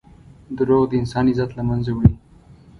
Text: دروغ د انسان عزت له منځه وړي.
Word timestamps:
دروغ 0.57 0.83
د 0.89 0.93
انسان 1.01 1.25
عزت 1.31 1.49
له 1.57 1.63
منځه 1.69 1.91
وړي. 1.93 2.15